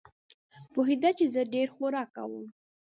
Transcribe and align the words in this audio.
پوهېده 0.73 1.09
چې 1.17 1.25
زه 1.33 1.41
ډېر 1.53 1.67
خوراک 1.75 2.09
کوم. 2.15 2.43